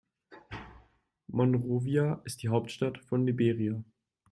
[1.29, 3.83] Monrovia ist die Hauptstadt von Liberia.